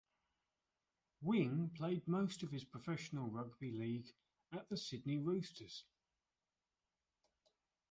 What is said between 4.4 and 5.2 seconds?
at the Sydney